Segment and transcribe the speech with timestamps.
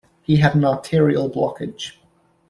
[0.23, 1.97] He had an arterial blockage.